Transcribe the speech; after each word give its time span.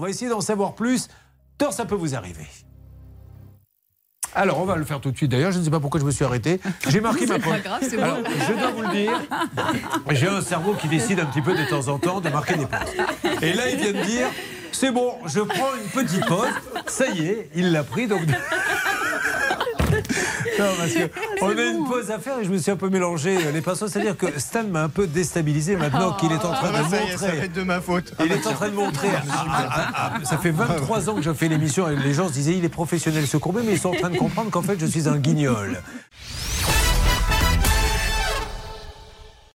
On 0.00 0.04
va 0.04 0.08
essayer 0.08 0.30
d'en 0.30 0.40
savoir 0.40 0.72
plus. 0.72 1.08
Tort, 1.58 1.74
ça 1.74 1.84
peut 1.84 1.94
vous 1.94 2.14
arriver. 2.14 2.46
Alors, 4.34 4.58
on 4.58 4.64
va 4.64 4.76
le 4.76 4.84
faire 4.86 4.98
tout 4.98 5.10
de 5.10 5.16
suite. 5.18 5.30
D'ailleurs, 5.30 5.52
je 5.52 5.58
ne 5.58 5.64
sais 5.64 5.70
pas 5.70 5.78
pourquoi 5.78 6.00
je 6.00 6.06
me 6.06 6.10
suis 6.10 6.24
arrêté. 6.24 6.58
J'ai 6.88 7.02
marqué 7.02 7.26
ma 7.26 7.38
pause. 7.38 7.52
Alors, 7.98 8.16
je 8.48 8.58
dois 8.58 8.70
vous 8.70 8.80
le 8.80 8.92
dire, 8.92 9.12
j'ai 10.12 10.26
un 10.26 10.40
cerveau 10.40 10.72
qui 10.72 10.88
décide 10.88 11.20
un 11.20 11.26
petit 11.26 11.42
peu 11.42 11.54
de 11.54 11.68
temps 11.68 11.88
en 11.88 11.98
temps 11.98 12.22
de 12.22 12.30
marquer 12.30 12.54
des 12.54 12.64
pauses. 12.64 13.42
Et 13.42 13.52
là, 13.52 13.68
il 13.68 13.76
vient 13.76 13.92
de 13.92 14.06
dire 14.06 14.28
c'est 14.72 14.90
bon, 14.90 15.16
je 15.26 15.40
prends 15.40 15.74
une 15.74 15.90
petite 15.90 16.24
pause. 16.24 16.48
Ça 16.86 17.06
y 17.08 17.26
est, 17.26 17.50
il 17.54 17.70
l'a 17.70 17.84
pris. 17.84 18.06
Donc. 18.06 18.22
Non, 20.60 20.66
parce 20.78 20.92
que 20.92 21.10
on 21.42 21.48
a 21.58 21.62
une 21.62 21.86
pause 21.86 22.10
à 22.10 22.18
faire 22.18 22.38
et 22.38 22.44
je 22.44 22.50
me 22.50 22.58
suis 22.58 22.70
un 22.70 22.76
peu 22.76 22.88
mélangé 22.88 23.38
les 23.52 23.60
pinceaux. 23.60 23.88
C'est-à-dire 23.88 24.16
que 24.16 24.26
Stan 24.38 24.64
m'a 24.64 24.82
un 24.82 24.88
peu 24.88 25.06
déstabilisé 25.06 25.76
maintenant 25.76 26.12
qu'il 26.12 26.30
est 26.32 26.44
en 26.44 26.52
train 26.52 26.70
de 26.70 26.76
Ah, 26.76 26.88
ça 26.88 27.02
y 27.02 27.08
est, 27.08 27.16
ça 27.16 27.26
va 27.26 27.32
montrer. 27.32 27.44
être 27.46 27.52
de 27.52 27.62
ma 27.62 27.80
faute. 27.80 28.14
Il 28.24 28.32
est 28.32 28.46
en 28.46 28.52
train 28.52 28.68
de 28.68 28.74
montrer. 28.74 29.08
Ah, 29.14 29.22
ah, 29.48 29.92
ah, 29.94 30.24
ça 30.24 30.38
fait 30.38 30.50
23 30.50 31.08
ans 31.10 31.14
que 31.14 31.22
je 31.22 31.32
fais 31.32 31.48
l'émission 31.48 31.88
et 31.88 31.96
les 31.96 32.12
gens 32.14 32.28
se 32.28 32.32
disaient 32.32 32.56
il 32.56 32.64
est 32.64 32.68
professionnel 32.68 33.26
ce 33.26 33.36
courbet, 33.36 33.60
mais 33.64 33.72
ils 33.72 33.78
sont 33.80 33.90
en 33.90 33.94
train 33.94 34.10
de 34.10 34.16
comprendre 34.18 34.50
qu'en 34.50 34.62
fait 34.62 34.78
je 34.78 34.86
suis 34.86 35.08
un 35.08 35.16
guignol. 35.16 35.80